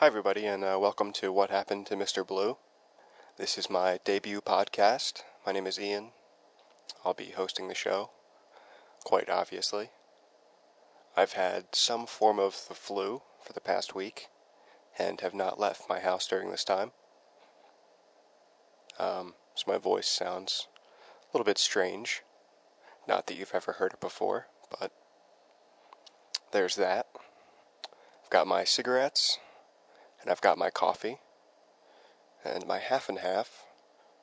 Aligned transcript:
Hi, 0.00 0.06
everybody, 0.06 0.46
and 0.46 0.62
uh, 0.62 0.78
welcome 0.80 1.12
to 1.14 1.32
What 1.32 1.50
Happened 1.50 1.86
to 1.86 1.96
Mr. 1.96 2.24
Blue. 2.24 2.56
This 3.36 3.58
is 3.58 3.68
my 3.68 3.98
debut 4.04 4.40
podcast. 4.40 5.24
My 5.44 5.50
name 5.50 5.66
is 5.66 5.76
Ian. 5.76 6.10
I'll 7.04 7.14
be 7.14 7.30
hosting 7.30 7.66
the 7.66 7.74
show, 7.74 8.10
quite 9.02 9.28
obviously. 9.28 9.90
I've 11.16 11.32
had 11.32 11.74
some 11.74 12.06
form 12.06 12.38
of 12.38 12.68
the 12.68 12.76
flu 12.76 13.22
for 13.42 13.52
the 13.52 13.60
past 13.60 13.96
week 13.96 14.28
and 14.96 15.20
have 15.20 15.34
not 15.34 15.58
left 15.58 15.88
my 15.88 15.98
house 15.98 16.28
during 16.28 16.52
this 16.52 16.62
time. 16.62 16.92
Um, 19.00 19.34
so 19.56 19.64
my 19.66 19.78
voice 19.78 20.06
sounds 20.06 20.68
a 21.24 21.36
little 21.36 21.44
bit 21.44 21.58
strange. 21.58 22.22
Not 23.08 23.26
that 23.26 23.36
you've 23.36 23.50
ever 23.52 23.72
heard 23.72 23.94
it 23.94 24.00
before, 24.00 24.46
but 24.78 24.92
there's 26.52 26.76
that. 26.76 27.08
I've 28.22 28.30
got 28.30 28.46
my 28.46 28.62
cigarettes 28.62 29.38
and 30.20 30.30
I've 30.30 30.40
got 30.40 30.58
my 30.58 30.70
coffee, 30.70 31.18
and 32.44 32.66
my 32.66 32.78
half 32.78 33.08
and 33.08 33.18
half 33.18 33.64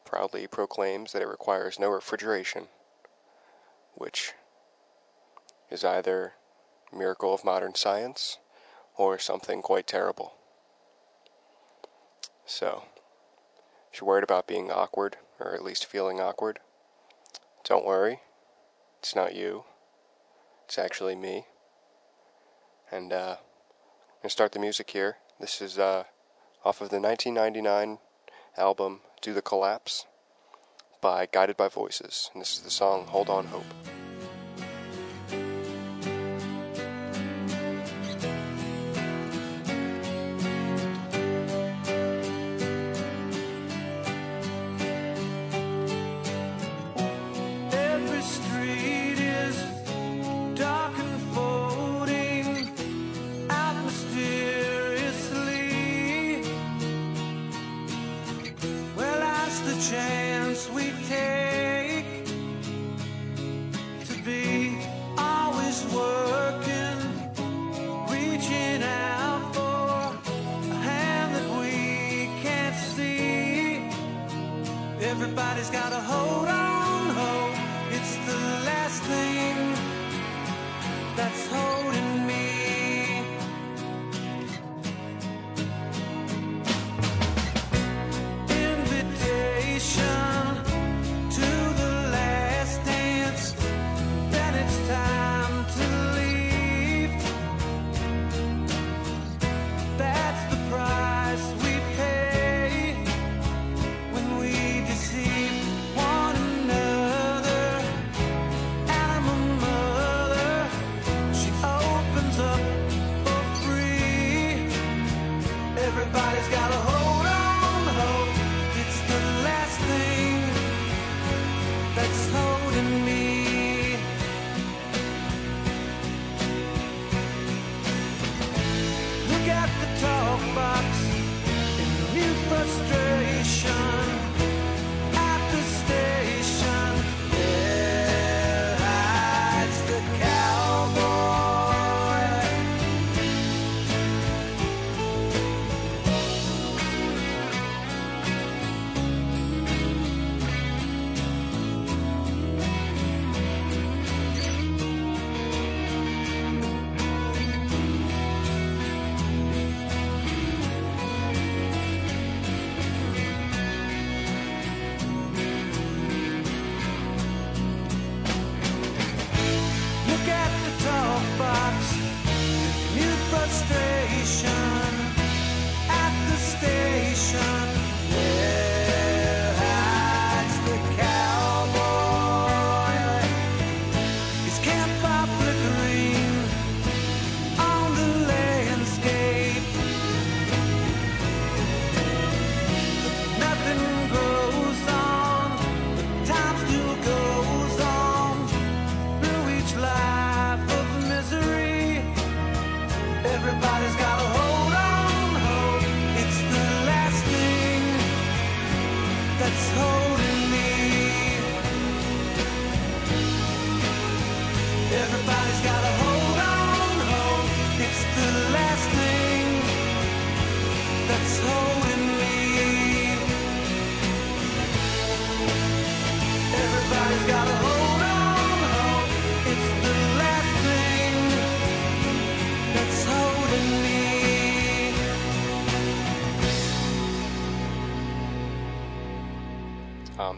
proudly 0.05 0.47
proclaims 0.47 1.11
that 1.11 1.21
it 1.21 1.27
requires 1.27 1.79
no 1.79 1.89
refrigeration, 1.89 2.67
which 3.95 4.33
is 5.69 5.83
either 5.83 6.33
a 6.91 6.95
miracle 6.95 7.33
of 7.33 7.43
modern 7.43 7.75
science 7.75 8.37
or 8.97 9.17
something 9.19 9.61
quite 9.61 9.87
terrible. 9.87 10.33
So, 12.45 12.83
if 13.91 13.99
you're 13.99 14.07
worried 14.07 14.23
about 14.23 14.47
being 14.47 14.71
awkward, 14.71 15.17
or 15.39 15.53
at 15.53 15.63
least 15.63 15.85
feeling 15.85 16.19
awkward, 16.19 16.59
don't 17.63 17.85
worry. 17.85 18.19
It's 18.99 19.15
not 19.15 19.35
you. 19.35 19.63
It's 20.65 20.77
actually 20.77 21.15
me. 21.15 21.45
And 22.91 23.11
uh, 23.11 23.37
I'm 23.37 24.21
going 24.21 24.23
to 24.23 24.29
start 24.29 24.51
the 24.51 24.59
music 24.59 24.91
here. 24.91 25.17
This 25.39 25.61
is 25.61 25.77
uh, 25.77 26.05
off 26.63 26.79
of 26.79 26.89
the 26.89 26.99
1999 27.01 27.97
album 28.57 29.01
Do 29.21 29.33
the 29.33 29.41
Collapse 29.41 30.05
by 31.01 31.27
Guided 31.29 31.57
by 31.57 31.67
Voices. 31.67 32.29
And 32.33 32.41
this 32.41 32.53
is 32.53 32.61
the 32.61 32.71
song 32.71 33.05
Hold 33.07 33.29
On 33.29 33.45
Hope. 33.47 33.94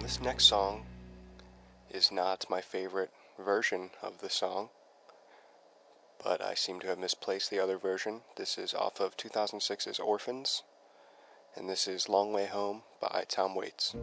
This 0.07 0.21
next 0.21 0.45
song 0.45 0.85
is 1.91 2.13
not 2.13 2.49
my 2.49 2.61
favorite 2.61 3.11
version 3.37 3.89
of 4.01 4.21
the 4.21 4.29
song, 4.29 4.69
but 6.23 6.41
I 6.41 6.53
seem 6.53 6.79
to 6.79 6.87
have 6.87 6.97
misplaced 6.97 7.51
the 7.51 7.59
other 7.59 7.77
version. 7.77 8.21
This 8.37 8.57
is 8.57 8.73
off 8.73 9.01
of 9.01 9.17
2006's 9.17 9.99
Orphans, 9.99 10.63
and 11.57 11.67
this 11.69 11.89
is 11.89 12.07
Long 12.07 12.31
Way 12.31 12.45
Home 12.45 12.83
by 13.01 13.25
Tom 13.27 13.53
Waits. 13.53 13.95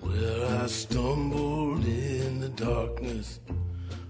Where 0.00 0.46
I 0.46 0.68
the 0.68 1.31
darkness. 2.62 3.40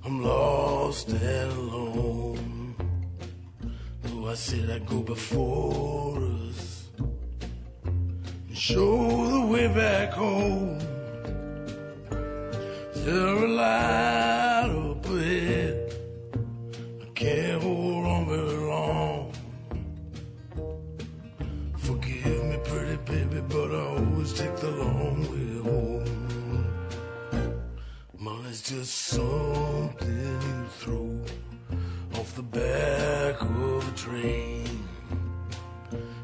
I'm 0.04 0.22
lost 0.22 1.08
and 1.08 1.52
alone. 1.52 2.74
Though 4.02 4.28
I 4.28 4.34
said 4.34 4.68
I'd 4.70 4.86
go 4.86 5.00
before 5.02 6.18
us 6.18 6.90
and 8.48 8.56
show 8.56 8.96
the 9.36 9.46
way 9.46 9.68
back 9.68 10.12
home. 10.12 10.78
There 13.04 13.36
a 13.46 13.48
light 13.48 14.70
up 14.86 15.06
ahead. 15.06 15.94
I 17.00 17.06
can't 17.14 17.62
hold 17.62 18.04
on 18.14 18.22
very 18.28 18.60
long. 18.74 19.32
Forgive 21.78 22.44
me, 22.50 22.58
pretty 22.64 22.96
baby, 23.10 23.40
but 23.48 23.70
I 23.74 23.84
always 23.96 24.32
take 24.34 24.56
the 24.56 24.70
long 24.70 25.20
way. 25.30 25.31
Money's 28.22 28.62
just 28.62 28.94
something 28.94 30.30
you 30.30 30.66
throw 30.78 31.20
off 32.14 32.36
the 32.36 32.42
back 32.42 33.42
of 33.42 33.88
a 33.88 33.96
train. 33.96 34.88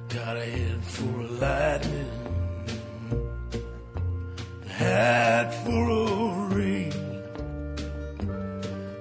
Got 0.09 0.37
a 0.37 0.45
head 0.45 0.75
of 0.75 1.41
lightning, 1.43 2.11
a 4.65 4.69
hat 4.69 5.53
full 5.65 5.91
of 6.07 6.55
rain. 6.55 6.93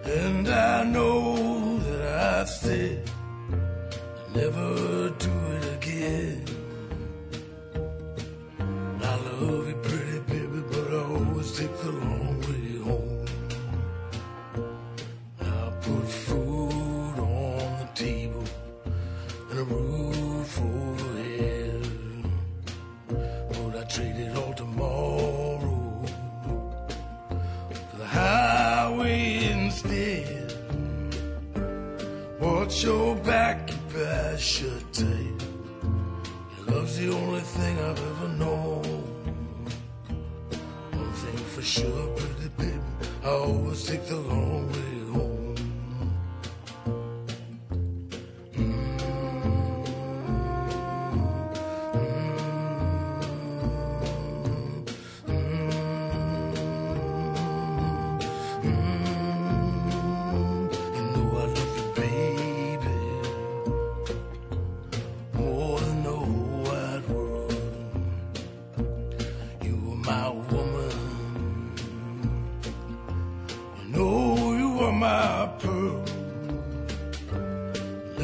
And 0.04 0.50
I 0.50 0.84
know 0.84 1.78
that 1.78 2.02
I 2.02 2.46
said 2.46 3.08
I'd 3.52 4.36
never 4.36 5.10
do 5.20 5.47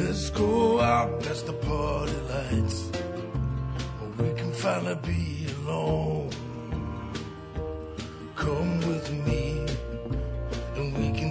Let's 0.06 0.28
go 0.28 0.80
out 0.80 1.22
past 1.22 1.46
the 1.46 1.54
party 1.54 2.12
lights, 2.28 2.90
where 3.98 4.28
we 4.28 4.38
can 4.38 4.52
finally 4.52 4.96
be 4.96 5.46
alone. 5.56 6.30
Come 8.36 8.80
with 8.80 9.10
me, 9.26 9.64
and 10.76 10.86
we 10.98 11.18
can 11.18 11.23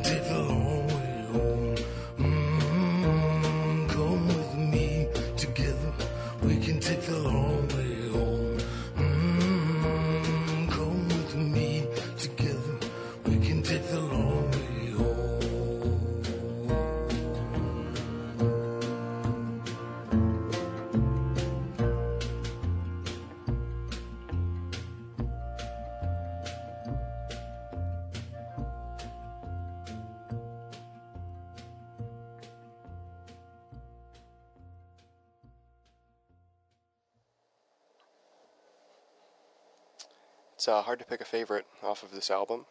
It's 40.64 40.70
uh, 40.70 40.82
hard 40.82 41.00
to 41.00 41.06
pick 41.06 41.20
a 41.20 41.26
favorite 41.26 41.66
off 41.84 42.04
of 42.04 42.12
this 42.12 42.32
album. 42.32 42.68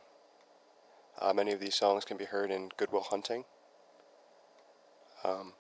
Uh, 1.20 1.34
many 1.34 1.52
of 1.52 1.60
these 1.60 1.74
songs 1.74 2.06
can 2.06 2.16
be 2.16 2.24
heard 2.24 2.50
in 2.50 2.70
Good 2.78 2.90
Will 2.90 3.02
Hunting. 3.02 3.44
Um, 5.22 5.52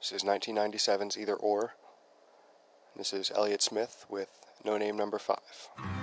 this 0.00 0.10
is 0.10 0.24
1997's 0.24 1.16
Either 1.16 1.36
Or. 1.36 1.74
This 2.96 3.12
is 3.12 3.30
Elliott 3.30 3.62
Smith 3.62 4.06
with 4.08 4.40
No 4.64 4.76
Name 4.76 4.96
Number 4.96 5.20
5. 5.20 6.01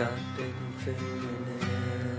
Got 0.00 0.12
big 0.34 2.09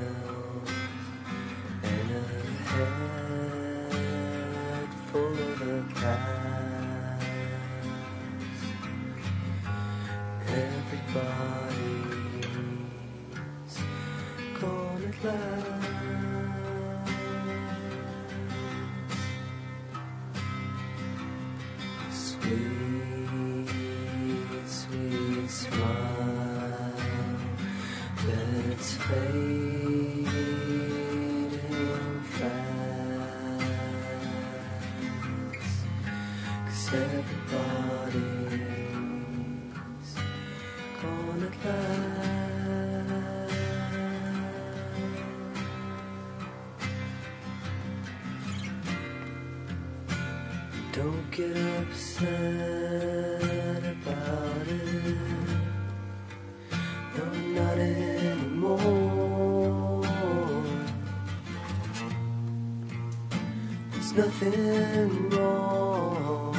There's 64.14 64.26
nothing 64.26 65.30
wrong. 65.30 66.54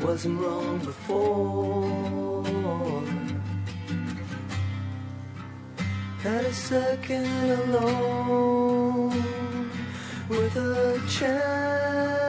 Wasn't 0.00 0.40
wrong 0.40 0.78
before. 0.78 2.44
Had 6.22 6.44
a 6.44 6.52
second 6.52 7.50
alone 7.50 9.10
with 10.28 10.56
a 10.56 11.00
chance 11.08 12.19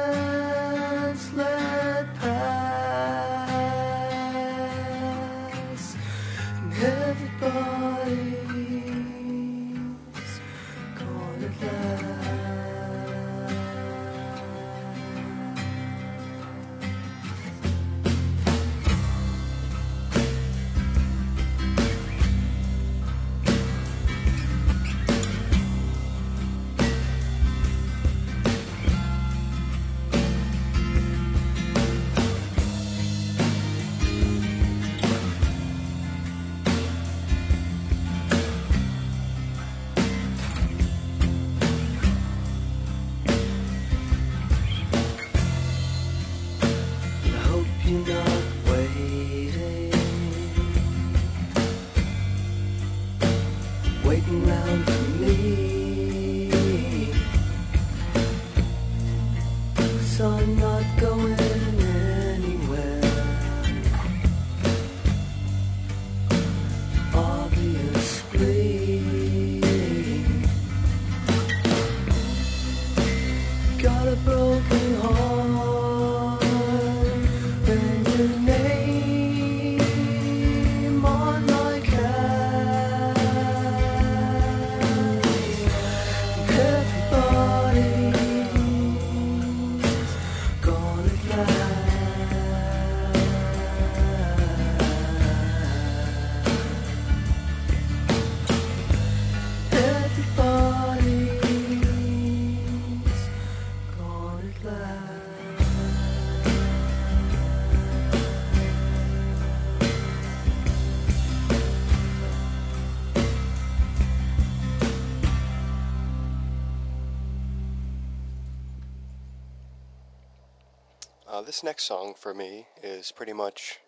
this 121.40 121.64
next 121.64 121.84
song 121.86 122.14
for 122.14 122.34
me 122.34 122.66
is 122.84 123.14
pretty 123.14 123.32
much 123.32 123.80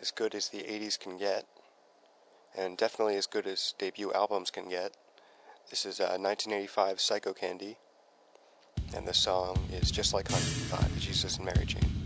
as 0.00 0.10
good 0.10 0.34
as 0.34 0.48
the 0.48 0.62
80s 0.62 0.98
can 0.98 1.18
get, 1.18 1.44
and 2.56 2.78
definitely 2.78 3.16
as 3.16 3.26
good 3.26 3.46
as 3.46 3.74
debut 3.78 4.10
albums 4.14 4.50
can 4.50 4.66
get. 4.70 4.96
This 5.68 5.84
is 5.84 6.00
uh, 6.00 6.16
1985 6.16 6.98
Psycho 6.98 7.34
Candy, 7.34 7.76
and 8.96 9.06
the 9.06 9.12
song 9.12 9.58
is 9.70 9.90
Just 9.90 10.14
Like 10.14 10.30
Honey 10.30 10.70
by 10.70 10.98
Jesus 10.98 11.36
and 11.36 11.44
Mary 11.44 11.66
Chain. 11.66 11.99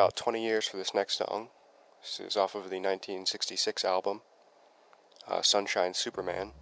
About 0.00 0.16
20 0.16 0.42
years 0.42 0.66
for 0.66 0.78
this 0.78 0.94
next 0.94 1.18
song. 1.18 1.48
This 2.00 2.20
is 2.20 2.34
off 2.34 2.54
of 2.54 2.70
the 2.70 2.80
1966 2.80 3.84
album, 3.84 4.22
uh, 5.28 5.42
Sunshine 5.42 5.92
Superman. 5.92 6.52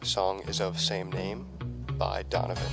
The 0.00 0.06
song 0.06 0.40
is 0.48 0.62
of 0.62 0.80
same 0.80 1.12
name 1.12 1.46
by 1.98 2.22
Donovan. 2.22 2.64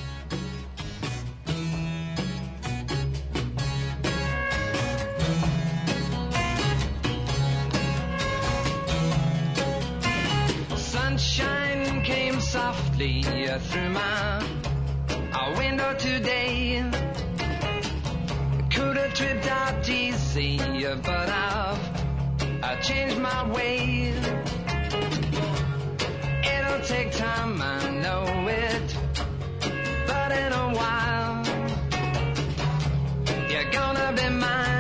Sunshine 10.77 12.01
came 12.03 12.39
softly 12.39 13.24
through 13.24 13.89
my 13.89 14.41
window 15.57 15.93
today. 15.95 16.81
Could 18.81 18.97
easy, 19.89 20.57
but 21.05 21.29
I've 21.29 21.79
I 22.63 22.75
changed 22.81 23.19
my 23.19 23.47
ways. 23.51 24.17
It'll 26.53 26.81
take 26.81 27.11
time, 27.11 27.61
I 27.61 27.89
know 28.03 28.25
it, 28.47 28.97
but 30.07 30.31
in 30.31 30.51
a 30.51 30.67
while 30.79 31.45
you're 33.51 33.71
gonna 33.71 34.13
be 34.17 34.29
mine. 34.29 34.70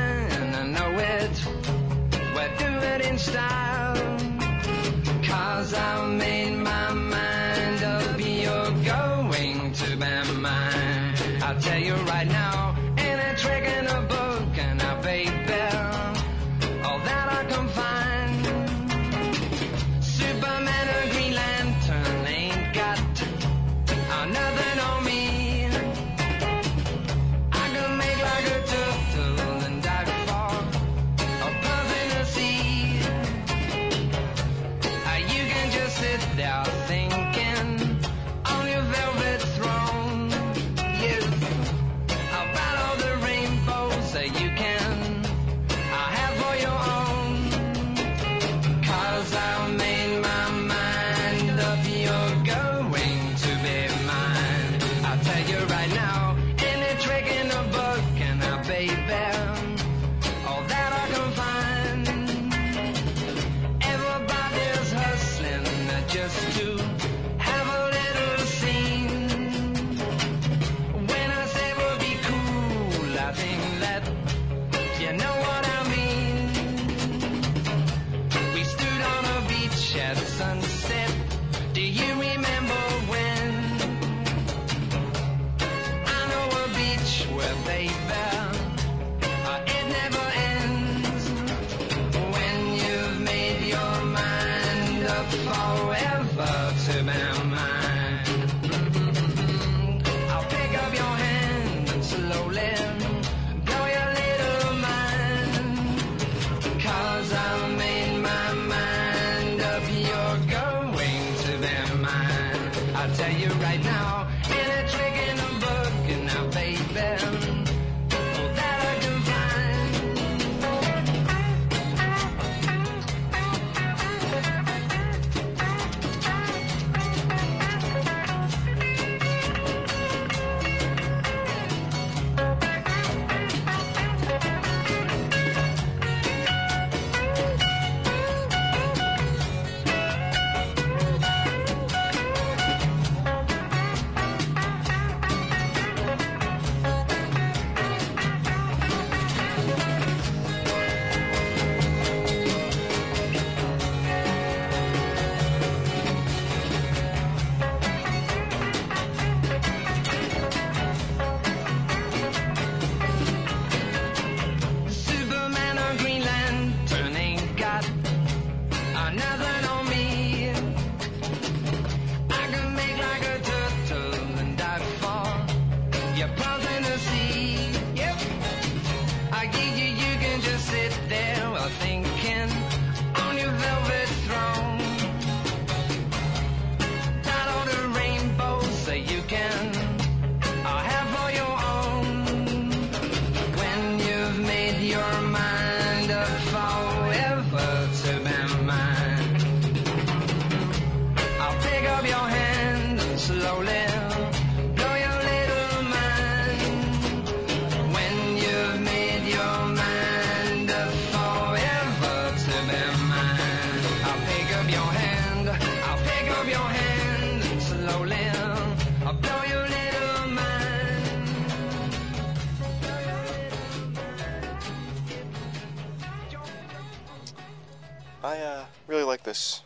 this 229.31 229.61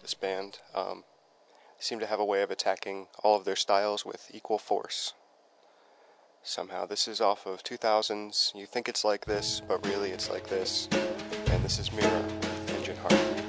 this 0.00 0.14
band 0.14 0.60
um, 0.76 1.02
seem 1.80 1.98
to 1.98 2.06
have 2.06 2.20
a 2.20 2.24
way 2.24 2.40
of 2.40 2.52
attacking 2.52 3.08
all 3.24 3.34
of 3.36 3.44
their 3.44 3.56
styles 3.56 4.06
with 4.06 4.30
equal 4.32 4.58
force. 4.58 5.12
Somehow, 6.44 6.86
this 6.86 7.08
is 7.08 7.20
off 7.20 7.44
of 7.44 7.64
2000s. 7.64 8.54
You 8.54 8.64
think 8.64 8.88
it's 8.88 9.04
like 9.04 9.24
this, 9.26 9.60
but 9.66 9.84
really 9.88 10.10
it's 10.10 10.30
like 10.30 10.46
this. 10.46 10.88
And 11.50 11.64
this 11.64 11.80
is 11.80 11.90
Mirah, 11.92 12.28
Engine 12.76 12.96
Heart. 12.98 13.47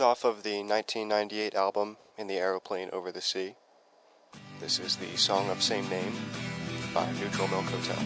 Off 0.00 0.24
of 0.24 0.42
the 0.42 0.62
1998 0.62 1.54
album 1.54 1.96
In 2.16 2.26
the 2.26 2.36
Aeroplane 2.36 2.88
Over 2.92 3.12
the 3.12 3.20
Sea. 3.20 3.54
This 4.60 4.78
is 4.78 4.96
the 4.96 5.16
song 5.16 5.50
of 5.50 5.62
same 5.62 5.88
name 5.90 6.12
by 6.94 7.10
Neutral 7.12 7.48
Milk 7.48 7.64
Hotel. 7.64 7.96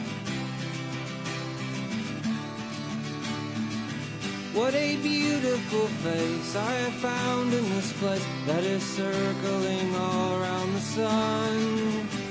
What 4.55 4.75
a 4.75 4.97
beautiful 4.97 5.87
face 5.87 6.57
I 6.57 6.73
have 6.73 6.95
found 6.95 7.53
in 7.53 7.69
this 7.71 7.93
place 7.95 8.27
that 8.47 8.65
is 8.65 8.83
circling 8.83 9.95
all 9.97 10.41
around 10.41 10.73
the 10.75 10.81
sun. 10.81 11.59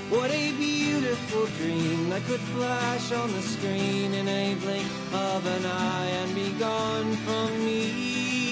What 0.09 0.31
a 0.31 0.51
beautiful 0.53 1.45
dream 1.57 2.09
that 2.09 2.23
could 2.23 2.39
flash 2.39 3.11
on 3.11 3.31
the 3.31 3.41
screen 3.41 4.13
in 4.13 4.27
a 4.27 4.55
blink 4.55 4.87
of 5.13 5.45
an 5.45 5.65
eye 5.65 6.09
and 6.21 6.35
be 6.35 6.51
gone 6.59 7.15
from 7.17 7.65
me. 7.65 8.42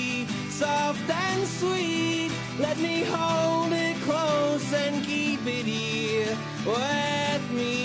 Soft 0.62 1.10
and 1.10 1.47
sweet, 1.47 2.32
let 2.60 2.78
me 2.78 3.02
hold 3.02 3.74
it 3.74 3.97
close 4.04 4.71
and 4.71 5.04
keep 5.04 5.39
it 5.47 5.65
here 5.65 6.38
with 6.63 7.52
me. 7.52 7.82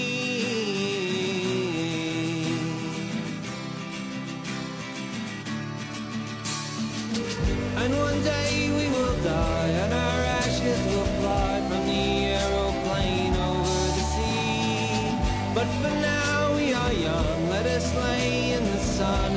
And 7.81 7.97
one 7.97 8.23
day 8.23 8.69
we 8.77 8.91
will 8.91 9.17
die, 9.25 9.69
and 9.83 9.95
our 9.95 10.21
ashes 10.43 10.79
will 10.93 11.11
fly 11.21 11.65
from 11.71 11.87
the 11.87 12.05
aeroplane 12.37 13.35
over 13.37 13.87
the 13.97 14.05
sea. 14.13 15.17
But 15.55 15.69
for 15.81 15.95
now 16.13 16.55
we 16.55 16.75
are 16.75 16.93
young, 16.93 17.49
let 17.49 17.65
us 17.65 17.87
lay 17.95 18.53
in 18.53 18.63
the 18.65 18.81
sun 18.81 19.35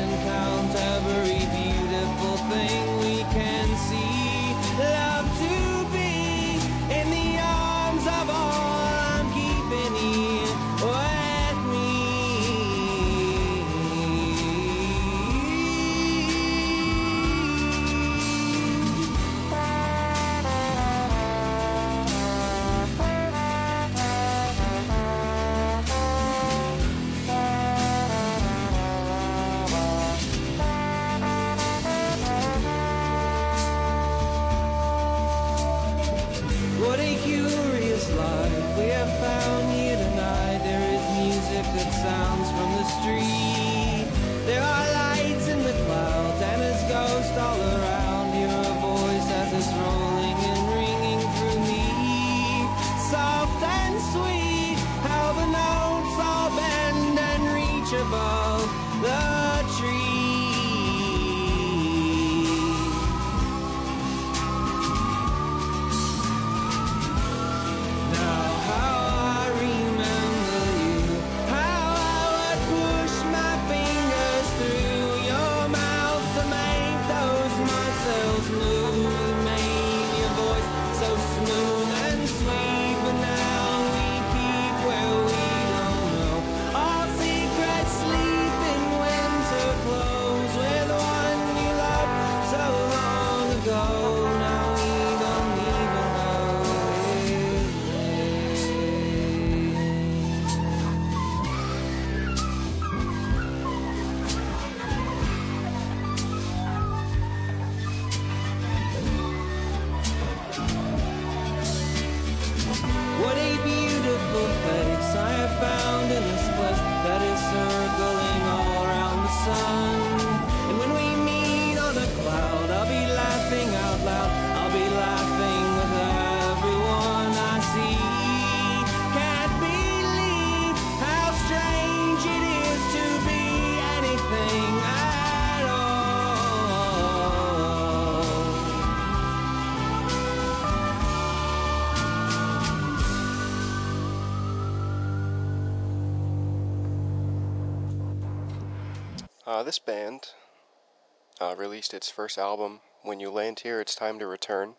uh, 151.49 151.55
released 151.55 151.93
its 151.93 152.11
first 152.11 152.37
album, 152.37 152.79
When 153.01 153.19
You 153.19 153.31
Land 153.31 153.61
Here, 153.61 153.81
It's 153.81 153.95
Time 153.95 154.19
to 154.19 154.27
Return, 154.27 154.73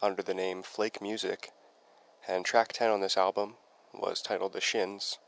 under 0.00 0.22
the 0.22 0.34
name 0.34 0.62
Flake 0.62 1.02
Music, 1.02 1.50
and 2.26 2.44
track 2.44 2.72
10 2.72 2.90
on 2.90 3.00
this 3.00 3.16
album 3.16 3.54
was 3.92 4.22
titled 4.22 4.52
The 4.52 4.60
Shins. 4.60 5.18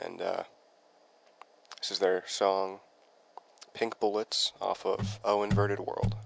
And 0.00 0.22
uh, 0.22 0.44
this 1.78 1.90
is 1.90 1.98
their 1.98 2.24
song 2.26 2.80
Pink 3.74 4.00
Bullets 4.00 4.52
off 4.60 4.86
of 4.86 5.20
Oh 5.24 5.42
Inverted 5.42 5.80
World. 5.80 6.16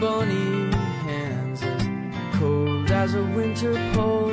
Bonnie 0.00 0.70
hands 1.06 1.62
as 1.62 2.38
cold 2.38 2.90
as 2.90 3.14
a 3.14 3.22
winter 3.22 3.74
pole. 3.94 4.30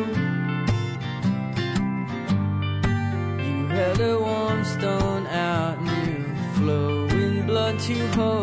You 3.45 3.67
held 3.67 3.99
a 4.01 4.19
warm 4.19 4.65
stone 4.65 5.25
out 5.27 5.81
new, 5.81 6.35
flowing 6.55 7.45
blood 7.45 7.79
to 7.79 8.07
hold. 8.09 8.42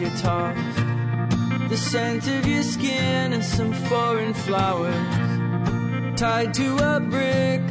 Ramparts 0.00 0.16
you 0.16 0.22
tossed 0.22 1.68
the 1.68 1.76
scent 1.76 2.26
of 2.26 2.46
your 2.46 2.62
skin 2.62 3.32
and 3.32 3.44
some 3.44 3.72
foreign 3.72 4.34
flowers. 4.34 4.94
Tied 6.18 6.52
to 6.54 6.96
a 6.96 7.00
brick 7.00 7.62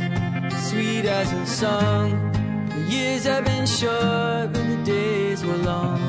sweet 0.69 1.05
as 1.05 1.31
a 1.31 1.45
song. 1.45 2.31
The 2.69 2.95
years 2.95 3.25
have 3.25 3.45
been 3.45 3.65
short 3.65 4.53
but 4.53 4.67
the 4.67 4.81
days 4.83 5.43
were 5.43 5.57
long. 5.57 5.99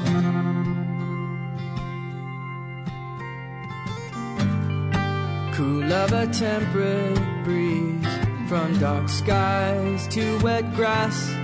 Cool 5.55 5.85
love 5.87 6.13
a 6.13 6.27
temperate 6.29 7.45
breeze 7.45 8.07
from 8.49 8.79
dark 8.79 9.09
skies 9.09 10.07
to 10.09 10.39
wet 10.41 10.73
grass. 10.75 11.40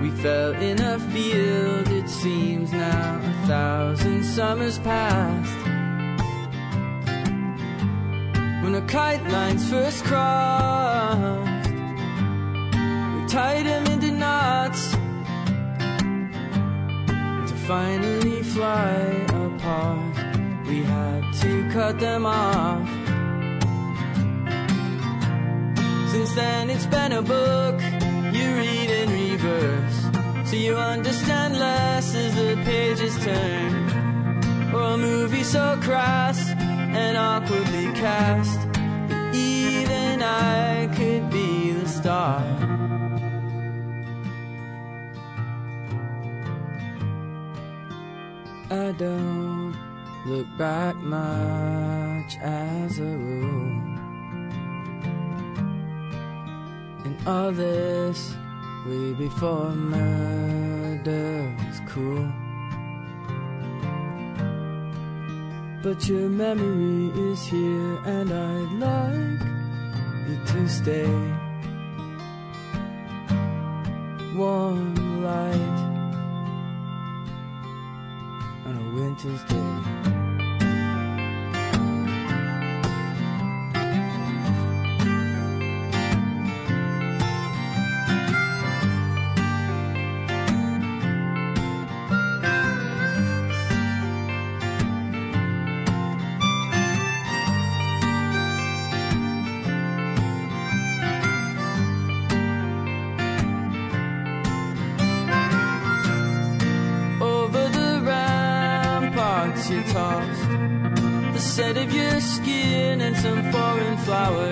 We 0.00 0.10
fell 0.10 0.54
in 0.54 0.80
a 0.80 0.98
field, 0.98 1.88
it 1.88 2.08
seems 2.08 2.72
now 2.72 3.20
a 3.22 3.46
thousand 3.46 4.24
summers 4.24 4.78
past. 4.78 5.58
When 8.62 8.72
the 8.72 8.80
kite 8.88 9.22
lines 9.30 9.68
first 9.68 10.02
crossed, 10.04 11.70
we 11.70 13.26
tied 13.28 13.66
them 13.66 13.86
into 13.88 14.10
knots 14.10 14.94
And 17.08 17.46
to 17.48 17.54
finally 17.68 18.42
fly 18.42 19.26
apart. 19.28 20.16
We 20.66 20.82
had 20.82 21.30
to 21.42 21.70
cut 21.74 22.00
them 22.00 22.24
off. 22.24 22.88
Since 26.10 26.32
then, 26.34 26.70
it's 26.70 26.86
been 26.86 27.12
a 27.12 27.22
book 27.22 27.99
you 28.34 28.48
read 28.56 28.90
in 28.90 29.08
reverse, 29.10 30.48
so 30.48 30.56
you 30.56 30.76
understand 30.76 31.58
less 31.58 32.14
as 32.14 32.34
the 32.34 32.56
pages 32.64 33.16
turn. 33.24 33.72
Or 34.74 34.94
a 34.94 34.96
movie 34.96 35.42
so 35.42 35.78
crass 35.82 36.38
and 36.48 37.16
awkwardly 37.16 37.86
cast 37.94 38.60
that 39.08 39.34
even 39.34 40.22
I 40.22 40.88
could 40.96 41.30
be 41.30 41.72
the 41.72 41.88
star. 41.88 42.42
I 48.70 48.92
don't 48.92 49.74
look 50.26 50.46
back 50.56 50.94
much 50.96 52.36
as 52.40 52.98
a 53.00 53.02
rule. 53.02 53.79
All 57.26 57.52
this 57.52 58.34
way 58.86 59.12
before 59.12 59.70
murder 59.70 61.54
was 61.58 61.80
cool. 61.88 62.26
But 65.82 66.08
your 66.08 66.28
memory 66.28 67.10
is 67.30 67.42
here, 67.44 67.98
and 68.04 68.32
I'd 68.32 68.72
like 68.86 69.42
you 70.28 70.36
to 70.52 70.68
stay. 70.68 71.10
Warm 74.36 75.22
light 75.22 75.78
on 78.66 78.76
a 78.76 78.94
winter's 78.94 79.42
day. 79.44 79.79
Flower 114.10 114.50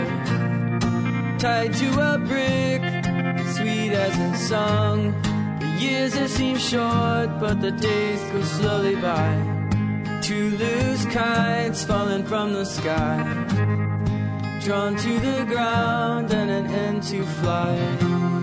tied 1.40 1.72
to 1.74 1.88
a 2.12 2.16
brick, 2.30 2.82
sweet 3.56 3.92
as 4.06 4.14
a 4.30 4.32
song. 4.50 4.96
The 5.58 5.70
years 5.84 6.14
have 6.14 6.30
seemed 6.30 6.60
short, 6.60 7.28
but 7.40 7.60
the 7.60 7.72
days 7.72 8.20
go 8.30 8.40
slowly 8.42 8.94
by. 8.94 9.30
Two 10.22 10.50
loose 10.62 11.04
kites 11.06 11.82
falling 11.82 12.24
from 12.24 12.52
the 12.52 12.64
sky, 12.64 13.16
drawn 14.64 14.94
to 14.96 15.12
the 15.28 15.44
ground 15.52 16.32
and 16.32 16.50
an 16.58 16.66
end 16.66 17.02
to 17.10 17.24
fly. 17.40 18.37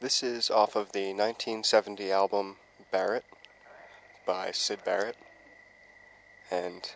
This 0.00 0.22
is 0.22 0.48
off 0.48 0.76
of 0.76 0.92
the 0.92 1.08
1970 1.08 2.12
album 2.12 2.56
Barrett 2.92 3.24
by 4.24 4.52
Syd 4.52 4.84
Barrett. 4.84 5.16
And 6.52 6.88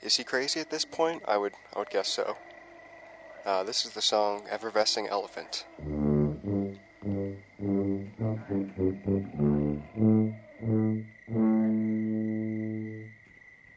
is 0.00 0.16
he 0.16 0.24
crazy 0.24 0.58
at 0.58 0.70
this 0.70 0.86
point? 0.86 1.22
I 1.28 1.36
would 1.36 1.52
I 1.76 1.80
would 1.80 1.90
guess 1.90 2.08
so. 2.08 2.38
Uh, 3.44 3.64
this 3.64 3.84
is 3.84 3.92
the 3.92 4.00
song 4.00 4.44
Effervescing 4.50 5.08
Elephant. 5.08 5.66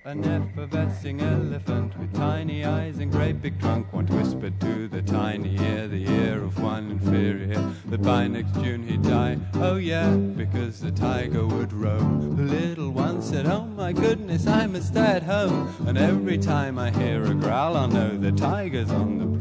An 0.06 0.24
effervescing 0.24 1.20
elephant 1.20 2.00
with 2.00 2.14
tiny 2.16 2.64
eyes 2.64 3.00
and 3.00 3.12
great 3.12 3.42
big 3.42 3.60
trunk 3.60 3.92
once 3.92 4.12
whispered 4.12 4.58
to 4.62 4.75
next 8.36 8.54
June 8.56 8.86
he'd 8.86 9.02
die. 9.02 9.38
Oh 9.54 9.78
yeah, 9.78 10.10
because 10.10 10.82
the 10.82 10.92
tiger 10.92 11.48
would 11.48 11.72
roam. 11.72 12.36
The 12.36 12.44
little 12.44 12.90
one 12.90 13.22
said, 13.22 13.46
Oh 13.46 13.64
my 13.64 13.94
goodness, 13.94 14.46
I 14.46 14.68
must 14.68 14.88
stay 14.88 15.00
at 15.00 15.24
home. 15.24 15.74
And 15.88 15.98
every 15.98 16.38
time 16.38 16.78
I 16.78 16.92
hear 16.92 17.24
a 17.24 17.34
growl, 17.34 17.78
I'll 17.78 17.88
know 17.88 18.18
the 18.18 18.34
tiger's 18.34 18.92
on 18.92 19.20
the 19.20 19.35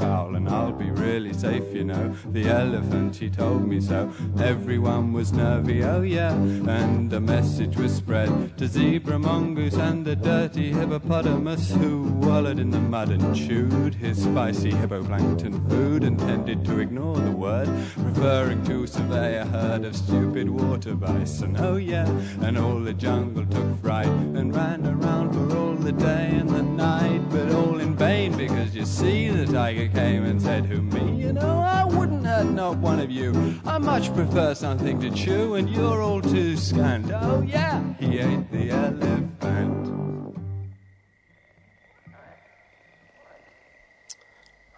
know. 1.95 2.15
The 2.33 2.47
elephant, 2.49 3.17
he 3.17 3.31
told 3.31 3.67
me 3.67 3.81
so. 3.81 4.13
Everyone 4.39 5.13
was 5.13 5.33
nervy, 5.33 5.83
oh 5.85 6.03
yeah, 6.03 6.33
and 6.33 7.13
a 7.13 7.21
message 7.21 7.77
was 7.77 7.95
spread 7.95 8.57
to 8.59 8.67
zebra, 8.67 9.19
mongoose, 9.19 9.77
and 9.77 10.05
the 10.05 10.17
dirty 10.17 10.73
hippopotamus 10.73 11.71
who 11.73 12.03
wallowed 12.25 12.59
in 12.59 12.71
the 12.71 12.81
mud 12.81 13.11
and 13.11 13.35
chewed 13.35 13.95
his 13.95 14.23
spicy 14.23 14.71
hippoplankton 14.71 15.69
food 15.69 16.05
and 16.05 16.19
tended 16.19 16.65
to 16.65 16.79
ignore 16.81 17.17
the 17.17 17.31
word, 17.31 17.69
referring 17.97 18.65
to 18.65 18.87
survey 18.87 19.39
a 19.39 19.45
herd 19.45 19.85
of 19.85 19.97
stupid 19.97 20.49
water 20.49 20.95
bison. 20.95 21.57
Oh 21.59 21.77
yeah, 21.77 22.09
and 22.43 22.59
all 22.59 22.81
the 22.81 22.95
jungle 22.95 23.47
took 23.47 23.81
fright 23.83 24.07
and 24.07 24.55
ran 24.55 24.87
around 24.87 25.33
for 25.33 25.57
all 25.57 25.74
the 25.77 25.93
day 25.93 26.31
and 26.33 26.49
the 26.49 26.63
night, 26.63 27.21
but 27.31 27.51
all 27.53 27.81
in 27.81 27.97
vain 27.97 28.37
because 28.37 28.75
you 28.75 28.85
see 28.85 29.29
the 29.29 29.47
tiger 29.47 29.89
came 29.89 30.25
and 30.25 30.41
said, 30.41 30.67
Who 30.67 30.83
me? 30.83 31.23
You 31.23 31.33
know, 31.33 31.59
I 31.59 31.85
wouldn't 31.85 32.27
hurt 32.27 32.47
not 32.47 32.79
one 32.79 33.01
of 33.01 33.11
you. 33.11 33.61
I 33.65 33.79
much 33.79 34.15
prefer 34.15 34.55
something 34.55 35.01
to 35.01 35.11
chew, 35.11 35.55
and 35.55 35.69
you're 35.69 36.03
all 36.03 36.21
too 36.21 36.57
scant. 36.57 37.11
Oh 37.13 37.43
yeah, 37.43 37.83
he 37.99 38.19
ate 38.19 38.51
the 38.51 38.71
elephant. 38.71 39.35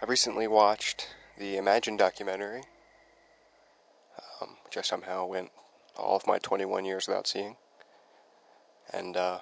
I 0.03 0.07
recently 0.07 0.47
watched 0.47 1.09
the 1.37 1.57
Imagine 1.57 1.97
documentary, 1.97 2.63
um, 4.41 4.57
which 4.65 4.77
I 4.77 4.83
somehow 4.83 5.27
went 5.27 5.51
all 5.97 6.17
of 6.17 6.27
my 6.27 6.39
21 6.39 6.85
years 6.85 7.09
without 7.09 7.27
seeing. 7.27 7.57
And 8.93 9.17
uh, 9.17 9.41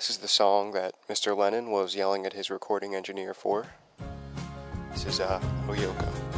this 0.00 0.08
is 0.08 0.16
the 0.16 0.28
song 0.28 0.72
that 0.72 0.94
Mr. 1.10 1.36
Lennon 1.36 1.70
was 1.70 1.94
yelling 1.94 2.24
at 2.24 2.32
his 2.32 2.48
recording 2.48 2.94
engineer 2.94 3.34
for. 3.34 3.66
This 4.92 5.04
is 5.04 5.20
uh, 5.20 5.38
Oyoko. 5.66 6.29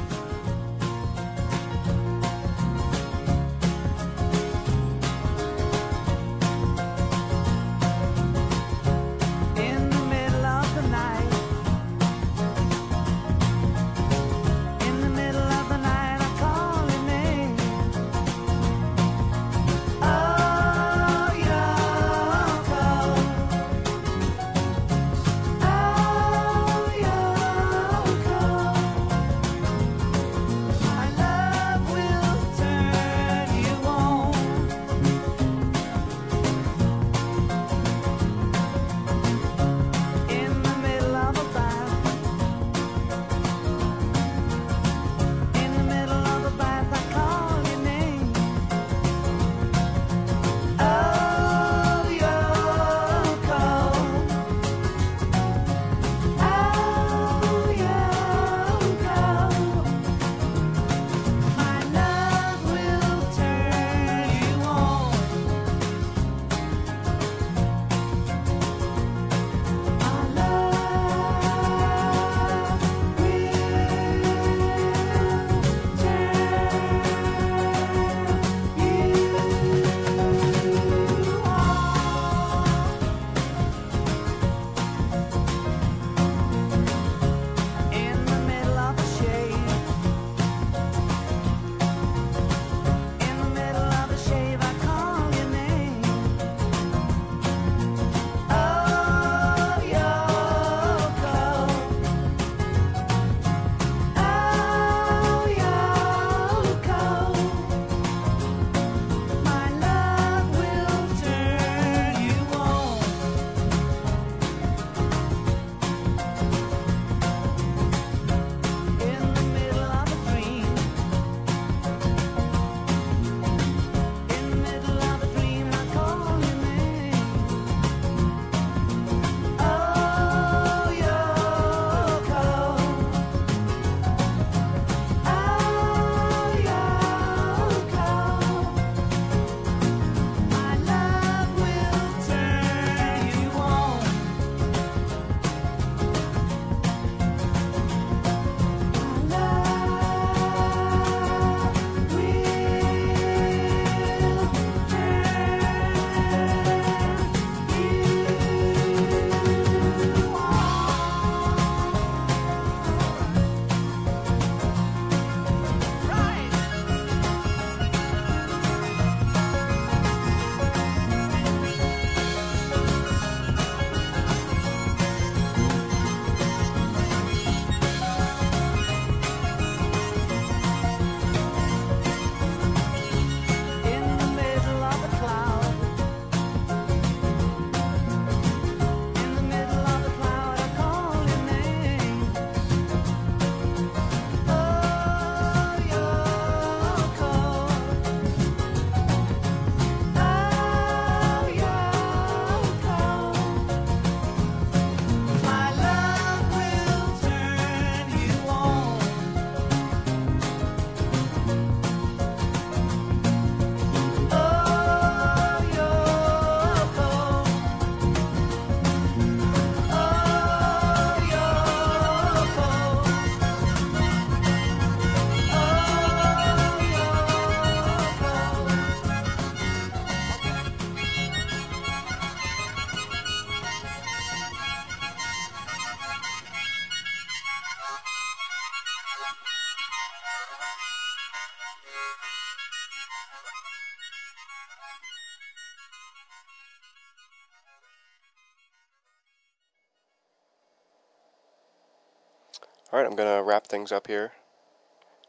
Right, 253.02 253.10
I'm 253.10 253.16
gonna 253.16 253.42
wrap 253.42 253.66
things 253.66 253.90
up 253.90 254.06
here, 254.06 254.32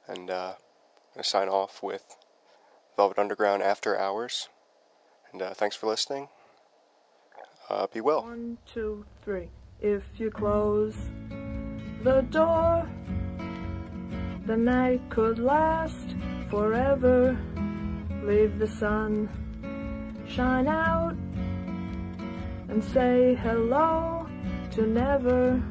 and 0.08 0.30
uh, 0.30 0.54
I'm 0.56 1.14
gonna 1.16 1.24
sign 1.24 1.50
off 1.50 1.82
with 1.82 2.16
Velvet 2.96 3.18
Underground 3.18 3.64
After 3.64 3.98
Hours. 3.98 4.50
And 5.32 5.42
uh, 5.42 5.54
thanks 5.56 5.76
for 5.76 5.88
listening. 5.88 6.30
Uh, 7.70 7.88
be 7.92 8.00
well. 8.00 8.24
One, 8.24 8.60
two, 8.72 9.06
three. 9.24 9.50
If 9.82 10.04
you 10.18 10.30
close 10.30 10.96
the 12.04 12.22
door, 12.30 12.88
the 14.46 14.56
night 14.56 15.02
could 15.10 15.40
last 15.40 16.16
forever. 16.52 17.38
Leave 18.24 18.60
the 18.60 18.68
sun 18.68 19.30
shine 20.28 20.68
out 20.68 21.16
and 22.70 22.84
say 22.84 23.36
hello 23.42 24.28
to 24.72 24.86
never. 24.86 25.62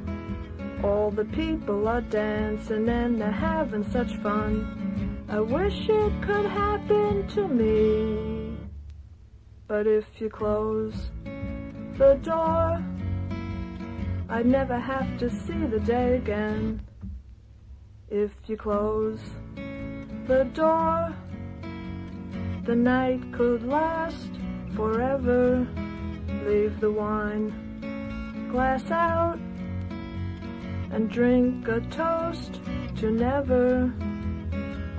All 0.83 1.12
the 1.12 1.24
people 1.26 1.87
are 1.87 2.01
dancing 2.01 2.89
and 2.89 3.20
they're 3.20 3.30
having 3.30 3.85
such 3.93 4.16
fun. 4.16 5.24
I 5.28 5.39
wish 5.39 5.89
it 5.89 6.22
could 6.22 6.47
happen 6.47 7.28
to 7.28 7.47
me. 7.47 8.57
But 9.68 9.87
if 9.87 10.05
you 10.18 10.28
close 10.28 11.11
the 11.97 12.18
door, 12.22 12.83
I'd 14.28 14.47
never 14.47 14.78
have 14.78 15.18
to 15.18 15.30
see 15.30 15.66
the 15.66 15.78
day 15.78 16.16
again. 16.16 16.83
If 18.11 18.33
you 18.47 18.57
close 18.57 19.20
the 20.26 20.51
door, 20.53 21.14
the 22.64 22.74
night 22.74 23.20
could 23.33 23.62
last 23.62 24.30
forever. 24.74 25.66
Leave 26.45 26.80
the 26.80 26.91
wine 26.91 28.49
glass 28.51 28.91
out 28.91 29.39
and 30.93 31.11
drink 31.11 31.66
a 31.68 31.80
toast 31.80 32.61
to 32.97 33.11
never. 33.11 33.93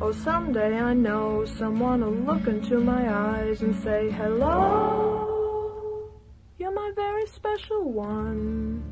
Oh, 0.01 0.11
someday 0.11 0.79
I 0.79 0.93
know 0.93 1.45
someone 1.45 2.01
will 2.01 2.11
look 2.11 2.47
into 2.47 2.79
my 2.79 3.09
eyes 3.09 3.61
and 3.61 3.75
say, 3.83 4.09
Hello, 4.09 6.09
you're 6.57 6.71
my 6.71 6.91
very 6.95 7.27
special 7.27 7.91
one. 7.91 8.83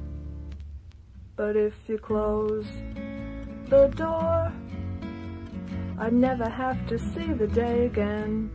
But 1.36 1.58
if 1.58 1.74
you 1.88 1.98
close 1.98 2.68
the 3.68 3.88
door, 3.96 4.54
I'd 5.98 6.14
never 6.14 6.48
have 6.48 6.86
to 6.88 7.00
see 7.00 7.34
the 7.34 7.48
day 7.48 7.88
again. 7.88 8.52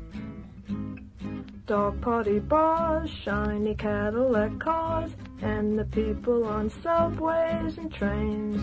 Dog 1.67 2.01
party 2.01 2.39
bars, 2.39 3.11
shiny 3.11 3.75
Cadillac 3.75 4.61
cars, 4.61 5.11
and 5.43 5.79
the 5.79 5.85
people 5.85 6.45
on 6.45 6.71
subways 6.83 7.79
and 7.79 7.93
trains 7.93 8.61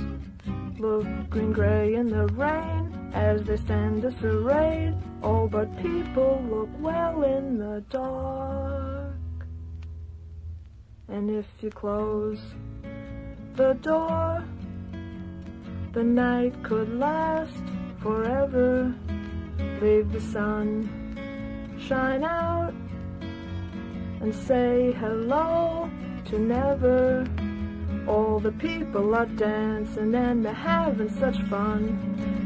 look 0.80 1.06
green 1.30 1.54
gray 1.54 1.96
in 1.96 2.10
the 2.10 2.28
rain 2.28 3.12
as 3.14 3.44
they 3.44 3.58
stand 3.58 4.02
disarrayed. 4.02 4.96
All 5.22 5.48
but 5.48 5.76
people 5.82 6.44
look 6.50 6.70
well 6.80 7.24
in 7.24 7.58
the 7.58 7.84
dark. 7.90 9.14
And 11.08 11.30
if 11.30 11.46
you 11.62 11.70
close 11.70 12.42
the 13.56 13.74
door, 13.74 14.44
the 15.94 16.04
night 16.04 16.62
could 16.64 16.98
last 16.98 17.64
forever. 18.02 18.94
Leave 19.82 20.12
the 20.12 20.22
sun 20.22 20.90
shine 21.88 22.24
out 22.24 22.74
and 24.22 24.34
say 24.34 24.94
hello 24.94 25.90
to 26.34 26.40
never. 26.40 27.28
All 28.08 28.40
the 28.40 28.52
people 28.54 29.14
are 29.14 29.28
dancing 29.28 30.16
and 30.16 30.44
they're 30.44 30.52
having 30.52 31.10
such 31.20 31.40
fun. 31.44 31.84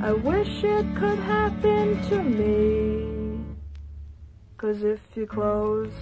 I 0.04 0.12
wish 0.12 0.62
it 0.62 0.86
could 0.98 1.20
happen 1.20 2.02
to 2.10 2.22
me. 2.22 3.46
Cause 4.58 4.84
if 4.84 5.00
you 5.16 5.26
close 5.26 5.94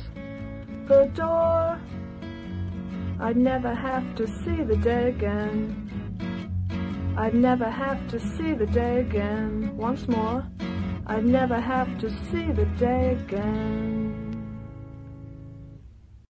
the 0.88 1.12
door, 1.14 1.80
I'd 3.20 3.38
never 3.38 3.76
have 3.76 4.16
to 4.16 4.26
see 4.28 4.64
the 4.64 4.78
day 4.78 5.10
again. 5.10 5.62
I'd 7.16 7.36
never 7.36 7.70
have 7.70 8.08
to 8.10 8.20
see 8.20 8.54
the 8.54 8.66
day 8.66 9.02
again. 9.02 9.78
Once 9.78 10.08
more, 10.08 10.44
I'd 11.06 11.26
never 11.26 11.60
have 11.60 12.00
to 12.00 12.10
see 12.32 12.52
the 12.52 12.66
day 12.80 13.12
again. 13.12 13.95